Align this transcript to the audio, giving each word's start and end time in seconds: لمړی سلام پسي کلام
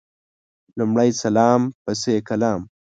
لمړی 0.77 1.09
سلام 1.23 1.61
پسي 1.83 2.15
کلام 2.27 2.61